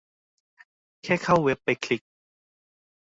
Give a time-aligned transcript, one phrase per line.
[1.03, 2.01] แค่เข้าเว็บไปคลิก